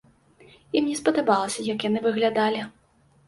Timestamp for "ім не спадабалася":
0.79-1.67